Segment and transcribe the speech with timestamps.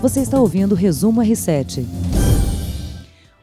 [0.00, 1.84] Você está ouvindo o Resumo R7.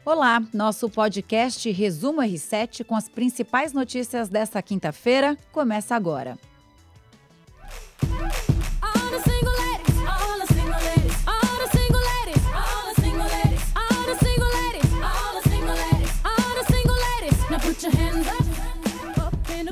[0.02, 6.38] Olá, nosso podcast Resumo R7 com as principais notícias desta quinta-feira começa agora.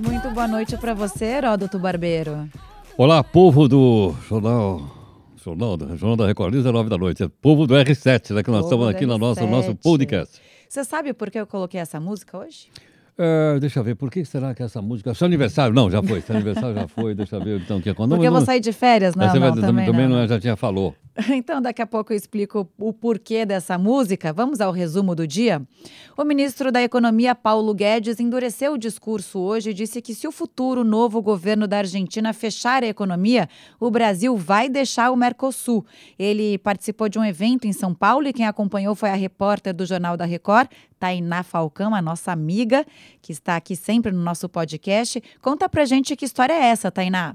[0.02, 2.46] Muito boa noite para você, Heródoto Barbeiro.
[2.98, 4.93] Olá, povo do Jornal
[5.44, 7.22] Jornal, Jornal da Record, 19 da noite.
[7.22, 9.50] É povo do R7, né, que nós Povo estamos aqui no nosso, R7.
[9.50, 10.40] nosso podcast.
[10.68, 12.68] Você sabe por que eu coloquei essa música hoje?
[13.16, 15.14] É, deixa eu ver, por que será que essa música...
[15.14, 15.72] Seu aniversário?
[15.74, 16.20] Não, já foi.
[16.20, 18.16] Seu aniversário já foi, deixa eu ver então o que aconteceu.
[18.16, 19.14] Porque eu vou sair de férias?
[19.14, 20.16] Não, Você vai- não, também, também não.
[20.16, 20.94] não é, já tinha falou.
[21.30, 24.32] Então, daqui a pouco eu explico o porquê dessa música.
[24.32, 25.62] Vamos ao resumo do dia?
[26.18, 30.32] O ministro da Economia, Paulo Guedes, endureceu o discurso hoje e disse que se o
[30.32, 35.86] futuro novo governo da Argentina fechar a economia, o Brasil vai deixar o Mercosul.
[36.18, 39.86] Ele participou de um evento em São Paulo e quem acompanhou foi a repórter do
[39.86, 40.66] Jornal da Record,
[40.98, 42.84] Tainá Falcão, a nossa amiga,
[43.20, 45.22] que está aqui sempre no nosso podcast.
[45.40, 47.34] Conta pra gente que história é essa, Tainá.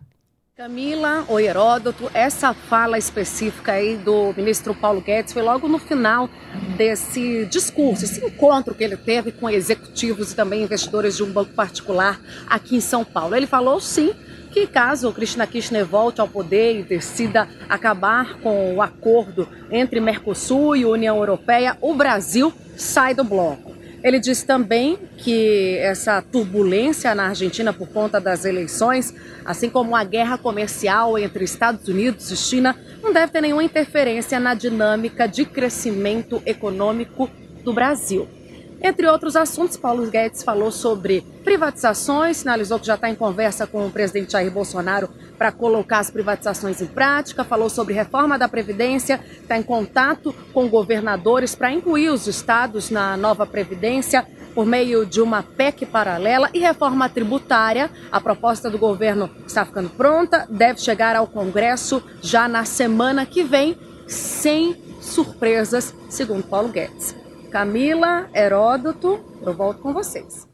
[0.60, 6.30] Camila, o Heródoto, essa fala específica aí do ministro Paulo Guedes foi logo no final
[6.76, 11.54] desse discurso, esse encontro que ele teve com executivos e também investidores de um banco
[11.54, 13.38] particular aqui em São Paulo.
[13.38, 14.14] Ele falou sim
[14.52, 20.76] que caso Cristina Kirchner volte ao poder e decida acabar com o acordo entre Mercosul
[20.76, 23.70] e União Europeia, o Brasil sai do bloco.
[24.02, 29.14] Ele disse também que essa turbulência na Argentina por conta das eleições,
[29.46, 34.40] assim como a guerra comercial entre Estados Unidos e China, não deve ter nenhuma interferência
[34.40, 37.30] na dinâmica de crescimento econômico
[37.64, 38.39] do Brasil.
[38.82, 43.86] Entre outros assuntos, Paulo Guedes falou sobre privatizações, sinalizou que já está em conversa com
[43.86, 49.20] o presidente Jair Bolsonaro para colocar as privatizações em prática, falou sobre reforma da Previdência,
[49.42, 55.22] está em contato com governadores para incluir os estados na nova Previdência por meio de
[55.22, 57.90] uma PEC paralela e reforma tributária.
[58.12, 63.44] A proposta do governo está ficando pronta, deve chegar ao Congresso já na semana que
[63.44, 67.19] vem, sem surpresas, segundo Paulo Guedes.
[67.50, 70.48] Camila, Heródoto, eu volto com vocês.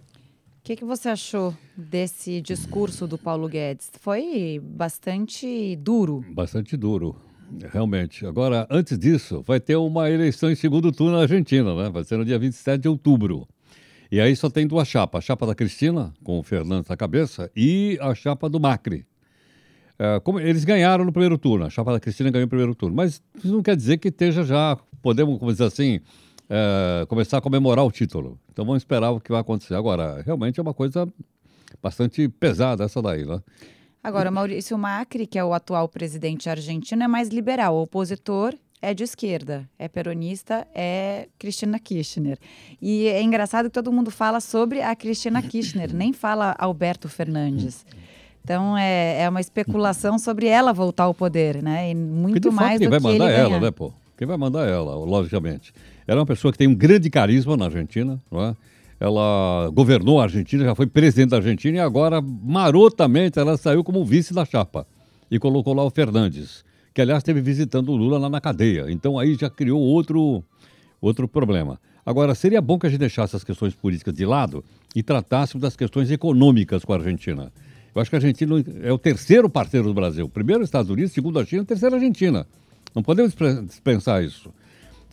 [0.59, 3.91] O que, que você achou desse discurso do Paulo Guedes?
[3.99, 6.23] Foi bastante duro.
[6.33, 7.15] Bastante duro,
[7.71, 8.25] realmente.
[8.25, 11.89] Agora, antes disso, vai ter uma eleição em segundo turno na Argentina, né?
[11.89, 13.45] Vai ser no dia 27 de outubro.
[14.09, 15.19] E aí só tem duas chapas.
[15.19, 19.05] A chapa da Cristina, com o Fernandes na cabeça, e a chapa do Macri.
[19.99, 22.95] É, como eles ganharam no primeiro turno, a chapa da Cristina ganhou no primeiro turno.
[22.95, 25.99] Mas isso não quer dizer que esteja já, podemos como dizer assim,
[26.49, 28.39] é, começar a comemorar o título.
[28.51, 29.75] Então vamos esperar o que vai acontecer.
[29.75, 31.07] Agora, realmente é uma coisa
[31.81, 33.41] bastante pesada essa daí, né?
[34.03, 37.75] Agora, Maurício Macri, que é o atual presidente argentino, é mais liberal.
[37.75, 42.37] O opositor é de esquerda, é peronista, é Cristina Kirchner.
[42.79, 47.83] E é engraçado que todo mundo fala sobre a Cristina Kirchner, nem fala Alberto Fernandes.
[48.43, 51.89] Então é, é uma especulação sobre ela voltar ao poder, né?
[51.89, 53.61] E muito mais quem do vai que ele mandar ela, ganhar.
[53.61, 53.91] né, pô?
[54.15, 55.73] Quem vai mandar ela, logicamente.
[56.07, 58.55] Ela é uma pessoa que tem um grande carisma na Argentina, não é?
[58.99, 64.05] Ela governou a Argentina, já foi presidente da Argentina e agora, marotamente, ela saiu como
[64.05, 64.87] vice da chapa
[65.29, 68.85] e colocou lá o Fernandes, que, aliás, esteve visitando o Lula lá na cadeia.
[68.89, 70.43] Então, aí já criou outro,
[71.01, 71.79] outro problema.
[72.05, 74.63] Agora, seria bom que a gente deixasse as questões políticas de lado
[74.95, 77.51] e tratássemos das questões econômicas com a Argentina.
[77.93, 80.29] Eu acho que a Argentina é o terceiro parceiro do Brasil.
[80.29, 82.47] Primeiro os Estados Unidos, segundo a China, terceiro a Argentina.
[82.93, 83.33] Não podemos
[83.67, 84.53] dispensar isso.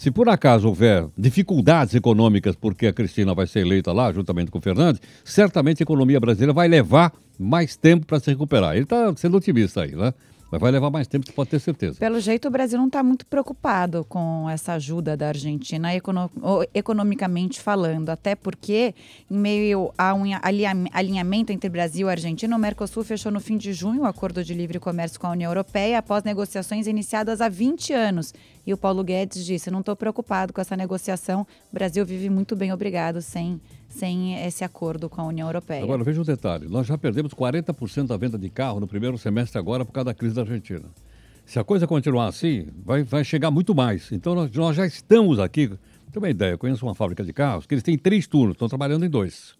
[0.02, 4.58] Se por acaso houver dificuldades econômicas porque a Cristina vai ser eleita lá, juntamente com
[4.58, 8.74] o Fernandes, certamente a economia brasileira vai levar mais tempo para se recuperar.
[8.74, 10.12] Ele está sendo otimista aí, né?
[10.52, 11.98] Mas vai levar mais tempo, você pode ter certeza.
[11.98, 16.30] Pelo jeito, o Brasil não está muito preocupado com essa ajuda da Argentina, econo-
[16.74, 18.94] economicamente falando, até porque,
[19.30, 23.56] em meio a um alinha- alinhamento entre Brasil e Argentina, o Mercosul fechou no fim
[23.56, 27.48] de junho o acordo de livre comércio com a União Europeia, após negociações iniciadas há
[27.48, 28.34] 20 anos.
[28.66, 32.54] E o Paulo Guedes disse: não estou preocupado com essa negociação, o Brasil vive muito
[32.54, 33.58] bem, obrigado, sem,
[33.92, 35.82] sem esse acordo com a União Europeia.
[35.82, 39.58] Agora, veja um detalhe: nós já perdemos 40% da venda de carro no primeiro semestre
[39.58, 40.84] agora por causa da crise da Argentina.
[41.44, 44.10] Se a coisa continuar assim, vai, vai chegar muito mais.
[44.12, 45.68] Então, nós, nós já estamos aqui.
[45.68, 48.68] Tem uma ideia: eu conheço uma fábrica de carros que eles têm três turnos, estão
[48.68, 49.54] trabalhando em dois.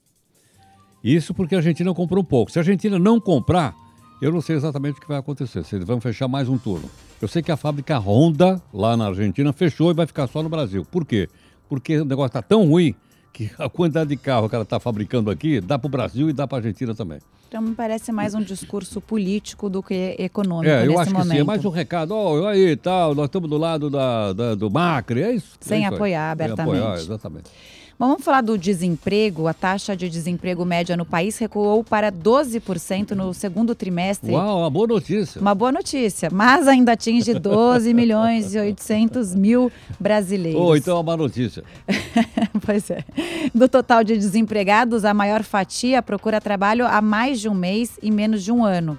[1.05, 2.51] Isso porque a Argentina comprou pouco.
[2.51, 3.75] Se a Argentina não comprar,
[4.21, 5.65] eu não sei exatamente o que vai acontecer.
[5.65, 6.89] Se eles vão fechar mais um turno.
[7.21, 10.49] Eu sei que a fábrica Honda, lá na Argentina, fechou e vai ficar só no
[10.49, 10.85] Brasil.
[10.85, 11.29] Por quê?
[11.69, 12.95] Porque o negócio está tão ruim
[13.33, 16.33] que a quantidade de carro que ela está fabricando aqui dá para o Brasil e
[16.33, 17.19] dá para a Argentina também.
[17.49, 21.29] Então me parece mais um discurso político do que econômico É, eu nesse acho momento.
[21.29, 21.41] que sim.
[21.41, 22.13] É mais um recado.
[22.15, 25.23] Ó, aí, tal, nós estamos do lado da, da- do Macri.
[25.23, 25.57] É isso.
[25.61, 26.79] Sem é isso apoiar Sem abertamente.
[26.79, 27.51] apoiar, exatamente.
[28.03, 29.47] Bom, vamos falar do desemprego.
[29.47, 34.33] A taxa de desemprego média no país recuou para 12% no segundo trimestre.
[34.33, 35.41] Uau, uma boa notícia.
[35.41, 39.71] Uma boa notícia, mas ainda atinge 12 milhões e 800 mil
[40.01, 40.61] brasileiros.
[40.61, 41.63] Ou então uma má notícia.
[42.67, 43.05] pois é.
[43.55, 48.11] Do total de desempregados, a maior fatia procura trabalho há mais de um mês e
[48.11, 48.99] menos de um ano.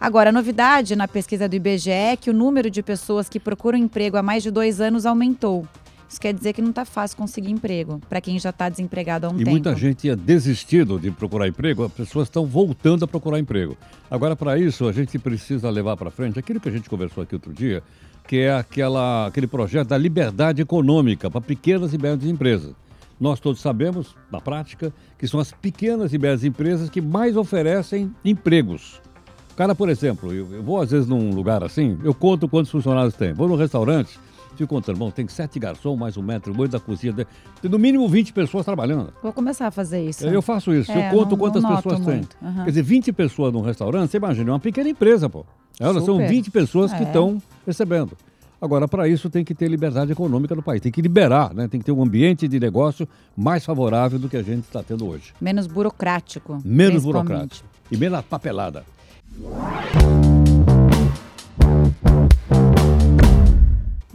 [0.00, 3.76] Agora, a novidade na pesquisa do IBGE é que o número de pessoas que procuram
[3.76, 5.66] emprego há mais de dois anos aumentou.
[6.08, 9.28] Isso quer dizer que não está fácil conseguir emprego para quem já está desempregado há
[9.30, 9.50] um E tempo.
[9.50, 13.76] muita gente tinha desistido de procurar emprego, as pessoas estão voltando a procurar emprego.
[14.10, 17.34] Agora, para isso, a gente precisa levar para frente aquilo que a gente conversou aqui
[17.34, 17.82] outro dia,
[18.26, 22.72] que é aquela, aquele projeto da liberdade econômica para pequenas e médias empresas.
[23.20, 28.10] Nós todos sabemos, na prática, que são as pequenas e médias empresas que mais oferecem
[28.24, 29.00] empregos.
[29.52, 32.70] O cara, por exemplo, eu, eu vou às vezes num lugar assim, eu conto quantos
[32.70, 33.32] funcionários tem.
[33.32, 34.18] Vou no restaurante,
[34.58, 37.14] fico contando, bom, tem sete garçons, mais um metro oito da cozinha.
[37.14, 39.12] Tem no mínimo 20 pessoas trabalhando.
[39.22, 40.26] Vou começar a fazer isso.
[40.26, 42.22] Eu faço isso, É, eu conto não- quantas não pessoas tem.
[42.42, 42.64] Aham.
[42.64, 45.46] Quer dizer, 20 pessoas num restaurante, você imagina, é uma pequena empresa, pô.
[45.80, 46.28] Elas são Super.
[46.28, 47.06] 20 pessoas que É.
[47.06, 48.12] estão recebendo.
[48.60, 51.68] Agora, para isso, tem que ter liberdade econômica no país, tem que liberar, né?
[51.68, 55.06] tem que ter um ambiente de negócio mais favorável do que a gente está tendo
[55.06, 55.32] hoje.
[55.40, 56.58] Menos burocrático.
[56.64, 58.84] Menos burocrático e menos papelada.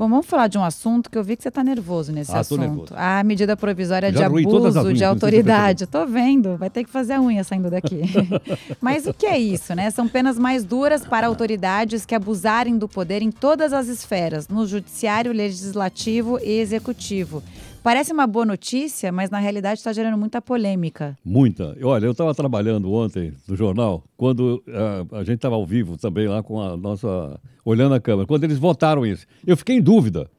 [0.03, 2.39] Bom, vamos falar de um assunto que eu vi que você está nervoso nesse Ah,
[2.41, 2.59] assunto.
[2.59, 2.93] nervoso.
[2.93, 5.87] A medida provisória de abuso unhas, de autoridade.
[5.87, 8.01] Tô vendo, vai ter que fazer a unha saindo daqui.
[8.81, 9.89] Mas o que é isso, né?
[9.91, 14.67] São penas mais duras para autoridades que abusarem do poder em todas as esferas, no
[14.67, 17.41] judiciário, legislativo e executivo.
[17.83, 21.17] Parece uma boa notícia, mas na realidade está gerando muita polêmica.
[21.23, 21.75] Muita.
[21.83, 26.25] Olha, eu estava trabalhando ontem no jornal, quando ah, a gente estava ao vivo também
[26.25, 27.37] lá com a nossa.
[27.65, 29.27] olhando a câmera, quando eles votaram isso.
[29.45, 30.31] Eu fiquei em dúvida.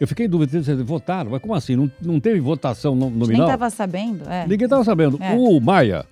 [0.00, 1.76] Eu fiquei em dúvida, eles votaram, mas como assim?
[1.76, 3.46] Não, não teve votação nominal?
[3.46, 4.26] estava sabendo.
[4.26, 4.46] É.
[4.46, 5.18] Ninguém estava sabendo.
[5.20, 5.34] É.
[5.34, 6.06] O Maia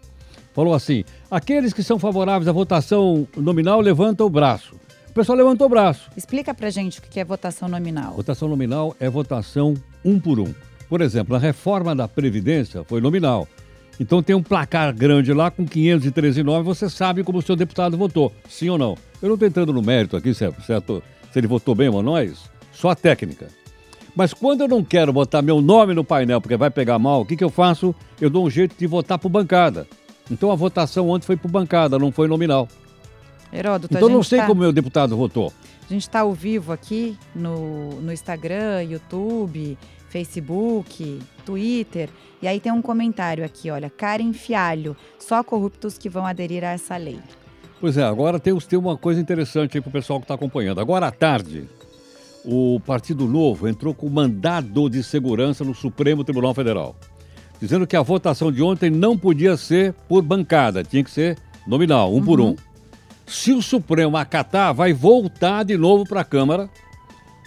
[0.52, 4.76] falou assim: aqueles que são favoráveis à votação nominal levantam o braço.
[5.18, 6.08] O pessoal levantou o braço.
[6.16, 8.14] Explica pra gente o que é votação nominal.
[8.14, 9.74] Votação nominal é votação
[10.04, 10.54] um por um.
[10.88, 13.48] Por exemplo, a reforma da Previdência foi nominal.
[13.98, 17.98] Então tem um placar grande lá com 513 nomes, você sabe como o seu deputado
[17.98, 18.96] votou, sim ou não.
[19.20, 20.62] Eu não estou entrando no mérito aqui, certo?
[20.62, 21.02] certo?
[21.32, 23.48] Se ele votou bem ou nós, só a técnica.
[24.14, 27.26] Mas quando eu não quero botar meu nome no painel porque vai pegar mal, o
[27.26, 27.92] que, que eu faço?
[28.20, 29.84] Eu dou um jeito de votar por bancada.
[30.30, 32.68] Então a votação ontem foi por bancada, não foi nominal.
[33.52, 35.52] Heródoto, Então não sei tá- como meu deputado votou.
[35.88, 39.78] A gente está ao vivo aqui no, no Instagram, YouTube,
[40.08, 42.10] Facebook, Twitter.
[42.42, 43.88] E aí tem um comentário aqui, olha.
[43.90, 47.18] Karen Fialho, só corruptos que vão aderir a essa lei.
[47.80, 50.80] Pois é, agora tem, tem uma coisa interessante aí para o pessoal que está acompanhando.
[50.80, 51.68] Agora à tarde,
[52.44, 56.96] o Partido Novo entrou com mandado de segurança no Supremo Tribunal Federal,
[57.60, 62.12] dizendo que a votação de ontem não podia ser por bancada, tinha que ser nominal,
[62.14, 62.56] um por um.
[63.28, 66.68] Se o Supremo acatar, vai voltar de novo para a Câmara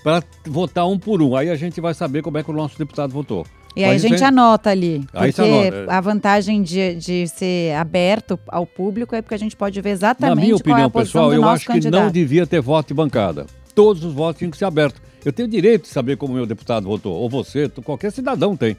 [0.04, 1.36] para votar um por um.
[1.36, 3.46] Aí a gente vai saber como é que o nosso deputado votou.
[3.76, 5.06] E aí a gente é- anota ali.
[5.12, 5.86] Porque anota, é.
[5.88, 9.94] a vantagem de, de ser aberto ao público é porque a gente pode ver Na
[9.94, 12.04] exatamente minha qual é opinião pessoal, eu acho que candidato.
[12.04, 13.46] não devia ter voto de bancada.
[13.74, 15.02] Todos os votos tinham que ser abertos.
[15.24, 18.76] Eu tenho direito de saber como meu deputado votou, ou você, qualquer cidadão tem.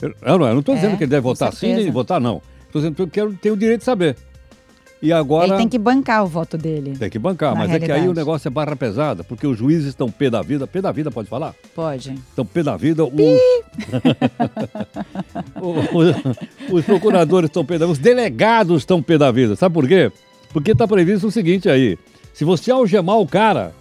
[0.00, 1.92] Eu, eu não estou É, dizendo que ele deve votar sim nem certeza.
[1.92, 2.40] votar não.
[2.66, 4.16] Estou dizendo que eu quero, tenho o direito de saber.
[5.02, 6.96] E agora Ele tem que bancar o voto dele.
[6.96, 8.08] tem que bancar, mas é que aí realidade.
[8.08, 10.64] o negócio é barra pesada, porque os juízes estão pé da vida.
[10.64, 11.56] Pé da vida, pode falar?
[11.74, 12.12] Pode.
[12.12, 13.04] Estão pé da vida.
[13.04, 13.10] Os,
[15.60, 16.16] os,
[16.70, 17.92] os procuradores estão pé da vida.
[17.92, 19.56] Os delegados estão pé da vida.
[19.56, 20.12] Sabe por quê?
[20.52, 21.98] Porque está previsto o seguinte aí.
[22.32, 23.74] Se você algemar o cara,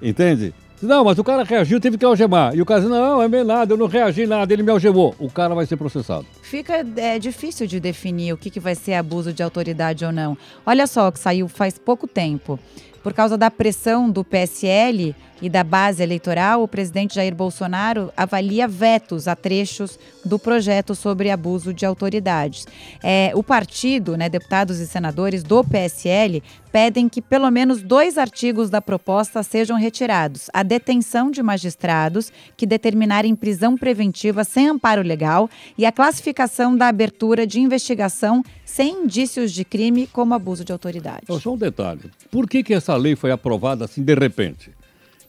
[0.00, 0.54] entende?
[0.80, 2.54] Não, mas o cara reagiu, teve que algemar.
[2.54, 5.14] E o cara diz, não, é bem nada, eu não reagi nada, ele me algemou.
[5.18, 6.24] O cara vai ser processado.
[6.40, 10.38] Fica é, difícil de definir o que, que vai ser abuso de autoridade ou não.
[10.64, 12.58] Olha só, que saiu faz pouco tempo.
[13.02, 18.66] Por causa da pressão do PSL e da base eleitoral, o presidente Jair Bolsonaro avalia
[18.66, 22.66] vetos a trechos do projeto sobre abuso de autoridades.
[23.02, 28.70] É, o partido, né, deputados e senadores do PSL, pedem que pelo menos dois artigos
[28.70, 35.48] da proposta sejam retirados: a detenção de magistrados que determinarem prisão preventiva sem amparo legal
[35.76, 41.20] e a classificação da abertura de investigação sem indícios de crime como abuso de autoridade.
[41.24, 42.10] Então, só um detalhe.
[42.30, 44.70] Por que, que essa lei foi aprovada assim de repente?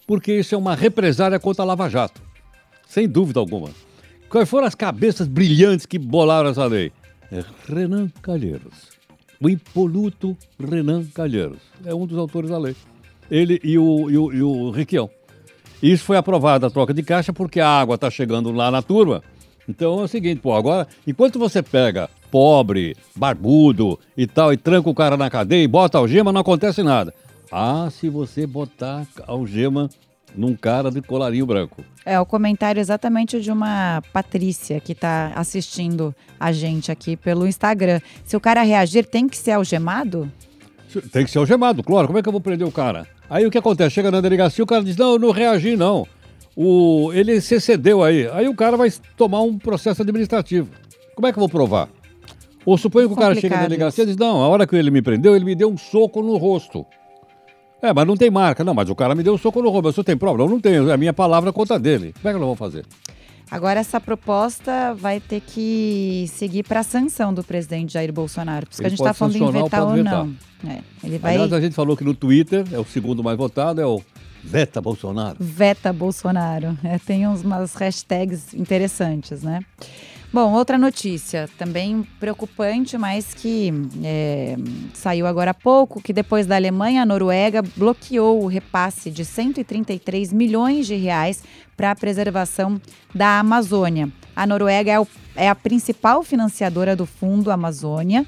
[0.05, 2.21] Porque isso é uma represária contra a Lava Jato.
[2.87, 3.69] Sem dúvida alguma.
[4.27, 6.91] Quais foram as cabeças brilhantes que bolaram essa lei?
[7.31, 8.98] É Renan Calheiros.
[9.41, 11.59] O impoluto Renan Calheiros.
[11.85, 12.75] É um dos autores da lei.
[13.31, 14.43] Ele e o, e o, e
[14.99, 15.09] o.
[15.81, 19.23] Isso foi aprovado a troca de caixa porque a água está chegando lá na turma.
[19.67, 24.89] Então é o seguinte, pô, agora, enquanto você pega pobre, barbudo e tal, e tranca
[24.89, 27.13] o cara na cadeia e bota algema, não acontece nada.
[27.51, 29.89] Ah, se você botar algema
[30.35, 31.83] num cara de colarinho branco.
[32.05, 37.99] É o comentário exatamente de uma Patrícia que está assistindo a gente aqui pelo Instagram.
[38.23, 40.31] Se o cara reagir, tem que ser algemado?
[41.11, 42.07] Tem que ser algemado, claro.
[42.07, 43.07] Como é que eu vou prender o cara?
[43.29, 43.91] Aí o que acontece?
[43.91, 46.07] Chega na delegacia, o cara diz: Não, eu não reagi, não.
[46.55, 48.27] O, ele se excedeu aí.
[48.33, 50.69] Aí o cara vai tomar um processo administrativo.
[51.15, 51.89] Como é que eu vou provar?
[52.65, 54.89] Ou suponho que o cara chega na delegacia e diz: Não, a hora que ele
[54.89, 56.85] me prendeu, ele me deu um soco no rosto.
[57.81, 58.63] É, mas não tem marca.
[58.63, 59.99] Não, mas o cara me deu um soco no rosto.
[59.99, 60.37] Eu tenho prova?
[60.37, 60.89] Não, não tenho.
[60.89, 62.13] É a minha palavra contra dele.
[62.21, 62.85] Como é que eu vou fazer?
[63.51, 68.67] Agora, essa proposta vai ter que seguir para a sanção do presidente Jair Bolsonaro.
[68.67, 70.35] Por isso que a gente está falando em vetar ou, ou não.
[70.67, 71.33] É, ele vai...
[71.33, 74.01] Aliás, a gente falou que no Twitter é o segundo mais votado, é o
[74.43, 75.37] Veta Bolsonaro.
[75.39, 76.77] Veta Bolsonaro.
[76.83, 79.61] É, tem umas hashtags interessantes, né?
[80.31, 84.55] Bom, outra notícia, também preocupante, mas que é,
[84.93, 90.31] saiu agora há pouco, que depois da Alemanha, a Noruega bloqueou o repasse de 133
[90.31, 91.41] milhões de reais
[91.75, 92.79] para a preservação
[93.13, 94.07] da Amazônia.
[94.35, 98.23] A Noruega é, o, é a principal financiadora do Fundo Amazônia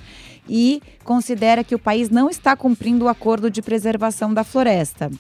[0.50, 5.12] e considera que o país não está cumprindo o acordo de preservação da floresta.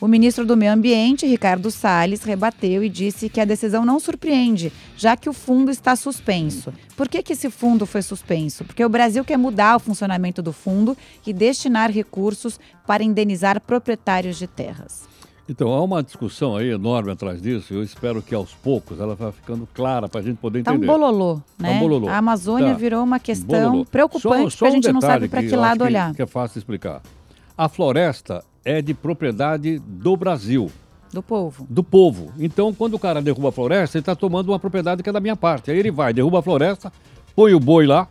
[0.00, 4.72] O ministro do Meio Ambiente, Ricardo Salles, rebateu e disse que a decisão não surpreende,
[4.96, 6.72] já que o fundo está suspenso.
[6.96, 8.64] Por que, que esse fundo foi suspenso?
[8.64, 14.38] Porque o Brasil quer mudar o funcionamento do fundo e destinar recursos para indenizar proprietários
[14.38, 15.08] de terras.
[15.48, 17.74] Então, há uma discussão aí enorme atrás disso.
[17.74, 20.86] Eu espero que aos poucos ela vá ficando clara para a gente poder entender.
[20.86, 21.70] Tá um bololô, né?
[21.70, 22.08] Tá um bololô.
[22.08, 22.74] A Amazônia tá.
[22.74, 23.84] virou uma questão bololô.
[23.86, 26.14] preocupante, porque a gente um não sabe para que, que lado olhar.
[26.14, 27.02] Que é fácil explicar.
[27.56, 30.70] A floresta é de propriedade do Brasil.
[31.10, 31.66] Do povo.
[31.70, 32.32] Do povo.
[32.38, 35.20] Então, quando o cara derruba a floresta, ele está tomando uma propriedade que é da
[35.20, 35.70] minha parte.
[35.70, 36.92] Aí ele vai, derruba a floresta,
[37.34, 38.06] põe o boi lá,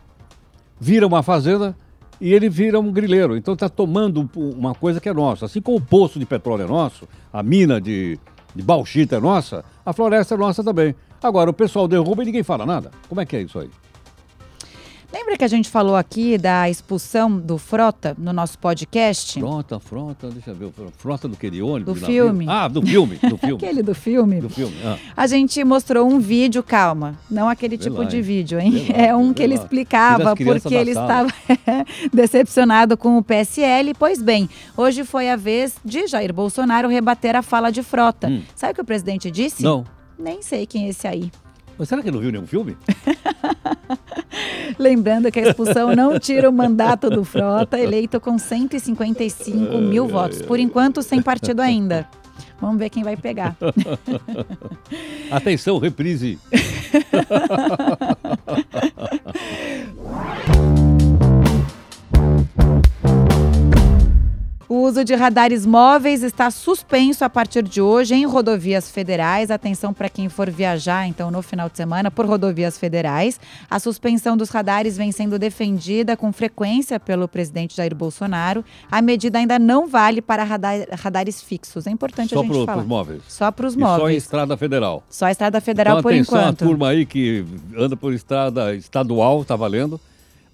[0.80, 1.76] vira uma fazenda
[2.20, 3.36] e ele vira um grileiro.
[3.36, 5.46] Então está tomando uma coisa que é nossa.
[5.46, 8.18] Assim como o poço de petróleo é nosso, a mina de,
[8.52, 10.92] de bauxita é nossa, a floresta é nossa também.
[11.22, 12.90] Agora, o pessoal derruba e ninguém fala nada.
[13.08, 13.70] Como é que é isso aí?
[15.10, 19.40] Lembra que a gente falou aqui da expulsão do Frota no nosso podcast?
[19.40, 20.70] Frota, Frota, deixa eu ver.
[20.98, 21.48] Frota do que?
[21.50, 21.98] De ônibus?
[21.98, 22.44] Do filme.
[22.46, 23.54] Ah, do filme, do filme.
[23.54, 24.40] aquele do filme.
[24.42, 24.98] Do filme, ah.
[25.16, 28.86] A gente mostrou um vídeo, calma, não aquele tipo lá, de vídeo, hein?
[28.90, 31.28] Lá, é um que ele explicava porque ele estava
[32.12, 33.94] decepcionado com o PSL.
[33.98, 34.46] Pois bem,
[34.76, 38.28] hoje foi a vez de Jair Bolsonaro rebater a fala de Frota.
[38.28, 38.42] Hum.
[38.54, 39.62] Sabe o que o presidente disse?
[39.62, 39.86] Não.
[40.18, 41.32] Nem sei quem é esse aí.
[41.78, 42.76] Mas será que ele não viu nenhum filme?
[44.78, 50.40] Lembrando que a expulsão não tira o mandato do Frota, eleito com 155 mil votos.
[50.42, 52.06] Por enquanto, sem partido ainda.
[52.60, 53.56] Vamos ver quem vai pegar.
[55.30, 56.38] Atenção, reprise.
[64.88, 69.50] uso de radares móveis está suspenso a partir de hoje em rodovias federais.
[69.50, 73.38] Atenção para quem for viajar, então, no final de semana, por rodovias federais.
[73.70, 78.64] A suspensão dos radares vem sendo defendida com frequência pelo presidente Jair Bolsonaro.
[78.90, 81.86] A medida ainda não vale para radar, radares fixos.
[81.86, 82.66] É importante só a gente pro, falar.
[82.66, 83.22] Só para os móveis?
[83.28, 84.00] Só para os móveis.
[84.00, 85.02] só em estrada federal?
[85.10, 86.64] Só a estrada federal então, por atenção, enquanto.
[86.64, 87.44] a turma aí que
[87.76, 90.00] anda por estrada estadual, está valendo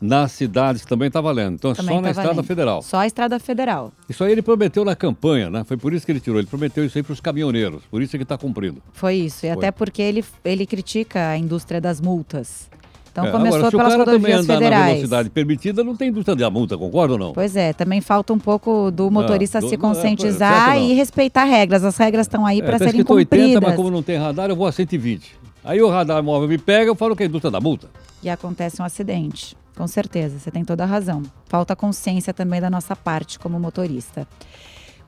[0.05, 1.55] nas cidades também está valendo.
[1.55, 2.19] Então, também só tá na valendo.
[2.19, 2.83] Estrada Federal.
[2.83, 3.93] Só a Estrada Federal.
[4.09, 5.65] Isso aí ele prometeu na campanha, né?
[5.65, 6.39] Foi por isso que ele tirou.
[6.39, 7.83] Ele prometeu isso aí para os caminhoneiros.
[7.91, 8.83] Por isso que está cumprindo.
[8.93, 9.47] Foi isso.
[9.47, 9.51] E Foi.
[9.51, 12.69] até porque ele, ele critica a indústria das multas.
[13.11, 14.81] Então é, começou agora, se pelas o cara rodovias também andar federais.
[14.81, 17.33] na velocidade permitida, não tem indústria da multa, concorda ou não?
[17.33, 21.45] Pois é, também falta um pouco do motorista ah, do, se conscientizar é, e respeitar
[21.45, 21.85] regras.
[21.85, 23.39] As regras estão aí é, para tá serem cumpridas.
[23.39, 25.45] 80, mas como não tem radar, eu vou a 120.
[25.65, 27.89] Aí o radar móvel me pega, eu falo que é a indústria da multa.
[28.23, 29.57] E acontece um acidente.
[29.75, 31.23] Com certeza, você tem toda a razão.
[31.47, 34.29] Falta consciência também da nossa parte como motorista.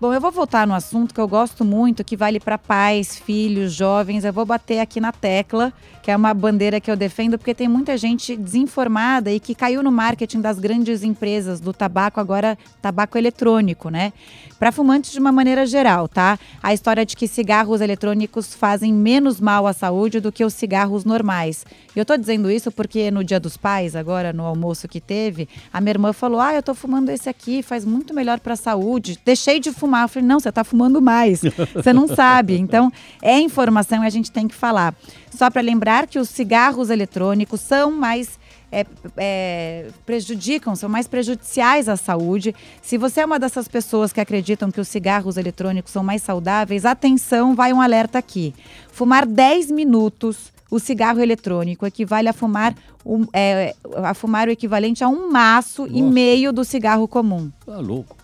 [0.01, 3.73] Bom, eu vou voltar no assunto que eu gosto muito, que vale para pais, filhos,
[3.73, 4.25] jovens.
[4.25, 5.73] Eu vou bater aqui na tecla,
[6.07, 9.83] que é uma bandeira que eu defendo, porque tem muita gente desinformada e que caiu
[9.83, 14.13] no marketing das grandes empresas do tabaco, agora tabaco eletrônico, né?
[14.57, 16.39] Para fumantes de uma maneira geral, tá?
[16.63, 21.05] A história de que cigarros eletrônicos fazem menos mal à saúde do que os cigarros
[21.05, 21.67] normais.
[21.97, 25.49] E eu tô dizendo isso porque no Dia dos Pais, agora no almoço que teve,
[25.73, 28.57] a minha irmã falou: "Ah, eu tô fumando esse aqui, faz muito melhor para a
[28.57, 29.19] saúde.
[29.25, 30.05] Deixei de fumar.
[30.05, 31.43] Eu falei, não, você está fumando mais.
[31.75, 32.55] Você não sabe.
[32.67, 34.95] Então, é informação e a gente tem que falar.
[35.31, 38.41] Só para lembrar que os cigarros eletrônicos são mais
[38.73, 38.85] é,
[39.17, 42.53] é, prejudicam, são mais prejudiciais à saúde.
[42.83, 46.85] Se você é uma dessas pessoas que acreditam que os cigarros eletrônicos são mais saudáveis,
[46.85, 48.53] atenção, vai um alerta aqui.
[48.91, 52.75] Fumar 10 minutos o cigarro eletrônico equivale a fumar,
[53.05, 55.97] um, é, a fumar o equivalente a um maço Nossa.
[55.97, 57.51] e meio do cigarro comum.
[57.65, 58.17] Tá louco.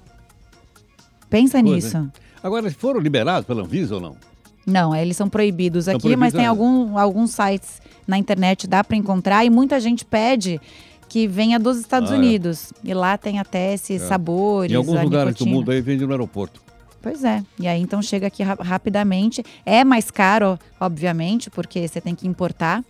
[1.30, 2.12] Pensa Coisa, nisso.
[2.42, 4.16] Agora, foram liberados pela Anvisa ou não?
[4.66, 8.96] Não, eles são proibidos aqui, proibidos, mas tem algum, alguns sites na internet, dá para
[8.96, 10.60] encontrar, e muita gente pede
[11.08, 12.18] que venha dos Estados ah, é.
[12.18, 12.72] Unidos.
[12.84, 12.90] É.
[12.90, 14.06] E lá tem até esses é.
[14.06, 14.72] sabores.
[14.72, 16.62] Em alguns lugares do mundo aí vende no aeroporto.
[17.02, 17.42] Pois é.
[17.58, 19.44] E aí então chega aqui ra rapidamente.
[19.66, 22.82] É mais caro, obviamente, porque você tem que importar,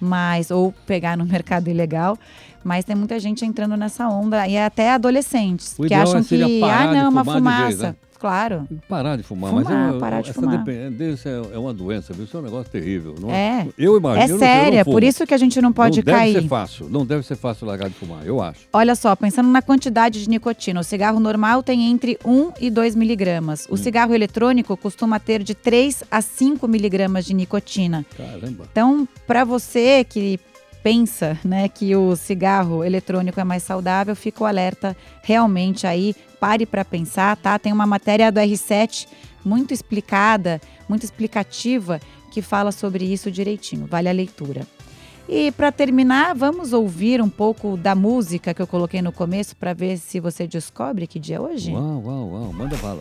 [0.00, 2.18] mas ou pegar no mercado ilegal.
[2.64, 6.62] Mas tem muita gente entrando nessa onda, e até adolescentes, o que acham é que,
[6.62, 7.66] ah, não, uma fumaça.
[7.66, 7.94] Vez, né?
[8.20, 8.68] Claro.
[8.86, 10.62] Parar de fumar, fumar mas é, parar de essa fumar.
[10.62, 12.26] dependência é, é uma doença, viu?
[12.26, 13.14] Isso é um negócio terrível.
[13.18, 13.66] Não é.
[13.78, 14.36] Eu imagino.
[14.36, 16.26] É séria, por isso que a gente não pode não cair.
[16.26, 18.60] Não deve ser fácil, não deve ser fácil largar de fumar, eu acho.
[18.74, 22.94] Olha só, pensando na quantidade de nicotina, o cigarro normal tem entre 1 e 2
[22.94, 23.66] miligramas.
[23.70, 23.76] O hum.
[23.78, 28.04] cigarro eletrônico costuma ter de 3 a 5 miligramas de nicotina.
[28.14, 28.66] Caramba.
[28.70, 30.38] Então, para você que
[30.82, 36.14] pensa né, que o cigarro eletrônico é mais saudável, fica o alerta realmente aí.
[36.38, 37.58] Pare para pensar, tá?
[37.58, 39.06] Tem uma matéria do R7
[39.44, 43.86] muito explicada, muito explicativa, que fala sobre isso direitinho.
[43.86, 44.66] Vale a leitura.
[45.28, 49.72] E para terminar, vamos ouvir um pouco da música que eu coloquei no começo para
[49.72, 51.72] ver se você descobre que dia é hoje?
[51.72, 53.00] Uau, uau, uau, manda bala.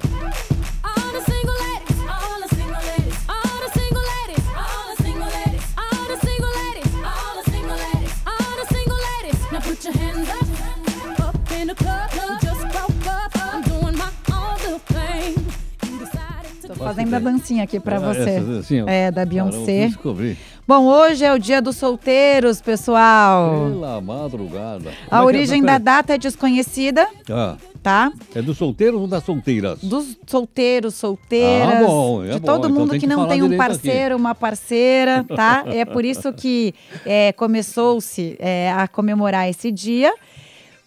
[16.80, 18.42] Fazendo a dancinha aqui para ah, você.
[18.60, 19.88] Essa é, da Beyoncé.
[19.88, 20.38] descobri.
[20.68, 23.70] Bom, hoje é o dia dos solteiros, pessoal.
[23.70, 24.92] Pela madrugada.
[25.10, 27.08] A é, é origem da data é desconhecida.
[27.30, 27.58] Ah.
[27.82, 28.12] Tá?
[28.36, 29.80] É dos solteiros ou das solteiras?
[29.82, 31.82] Dos solteiros, solteiras.
[31.82, 34.22] Ah, bom, é de todo então mundo tem que, que não tem um parceiro, aqui.
[34.22, 35.64] uma parceira, tá?
[35.72, 36.74] é por isso que
[37.06, 40.14] é, começou-se é, a comemorar esse dia.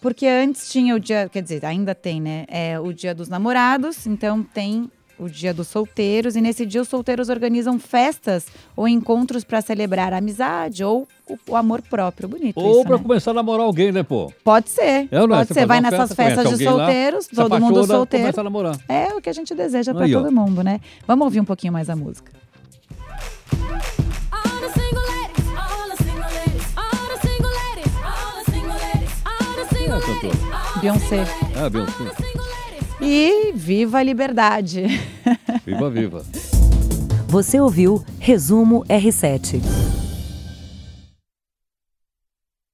[0.02, 2.44] Porque antes tinha o dia, quer dizer, ainda tem, né?
[2.48, 6.88] É o dia dos namorados, então tem o Dia dos Solteiros, e nesse dia os
[6.88, 8.46] solteiros organizam festas
[8.76, 12.28] ou encontros para celebrar a amizade ou o, o amor próprio.
[12.28, 13.02] Bonito ou para né?
[13.02, 14.32] começar a namorar alguém, né, pô?
[14.44, 15.08] Pode ser.
[15.10, 15.38] É, não é?
[15.38, 15.66] Pode ser.
[15.66, 18.24] Vai nessas festa, festas de solteiros, lá, todo mundo solteiro.
[18.24, 18.76] Começa a namorar.
[18.88, 20.80] É o que a gente deseja para todo mundo, né?
[21.06, 22.32] Vamos ouvir um pouquinho mais a música.
[29.92, 31.24] É, Beyoncé.
[31.54, 32.31] Ah, Beyoncé.
[33.00, 35.00] E viva a liberdade!
[35.64, 36.24] Viva, viva!
[37.28, 39.60] Você ouviu Resumo R7.